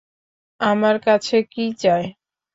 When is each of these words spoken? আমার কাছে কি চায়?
আমার 0.61 0.95
কাছে 1.05 1.37
কি 1.51 1.65
চায়? 1.81 2.07